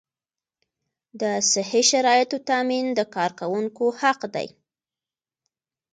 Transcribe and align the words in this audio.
د 1.21 1.23
صحي 1.51 1.83
شرایطو 1.91 2.37
تامین 2.49 2.85
د 2.97 2.99
کارکوونکي 3.15 3.87
حق 4.01 4.21
دی. 4.35 4.47